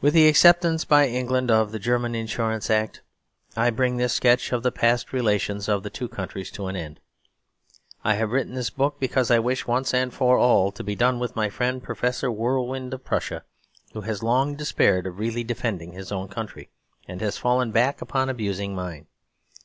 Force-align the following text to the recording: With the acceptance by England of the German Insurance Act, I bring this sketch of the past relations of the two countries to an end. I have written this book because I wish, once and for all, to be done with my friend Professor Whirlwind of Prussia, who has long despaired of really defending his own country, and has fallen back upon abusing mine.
With 0.00 0.14
the 0.14 0.28
acceptance 0.28 0.84
by 0.84 1.08
England 1.08 1.50
of 1.50 1.72
the 1.72 1.80
German 1.80 2.14
Insurance 2.14 2.70
Act, 2.70 3.02
I 3.56 3.70
bring 3.70 3.96
this 3.96 4.12
sketch 4.12 4.52
of 4.52 4.62
the 4.62 4.70
past 4.70 5.12
relations 5.12 5.68
of 5.68 5.82
the 5.82 5.90
two 5.90 6.06
countries 6.06 6.52
to 6.52 6.68
an 6.68 6.76
end. 6.76 7.00
I 8.04 8.14
have 8.14 8.30
written 8.30 8.54
this 8.54 8.70
book 8.70 9.00
because 9.00 9.28
I 9.28 9.40
wish, 9.40 9.66
once 9.66 9.92
and 9.92 10.14
for 10.14 10.38
all, 10.38 10.70
to 10.70 10.84
be 10.84 10.94
done 10.94 11.18
with 11.18 11.34
my 11.34 11.48
friend 11.50 11.82
Professor 11.82 12.30
Whirlwind 12.30 12.94
of 12.94 13.02
Prussia, 13.04 13.42
who 13.92 14.02
has 14.02 14.22
long 14.22 14.54
despaired 14.54 15.04
of 15.08 15.18
really 15.18 15.42
defending 15.42 15.94
his 15.94 16.12
own 16.12 16.28
country, 16.28 16.70
and 17.08 17.20
has 17.20 17.36
fallen 17.36 17.72
back 17.72 18.00
upon 18.00 18.28
abusing 18.28 18.72
mine. 18.76 19.08